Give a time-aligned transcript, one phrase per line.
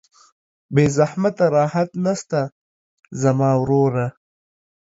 [0.73, 2.41] بې زحمته راحت نسته
[3.21, 4.07] زما وروره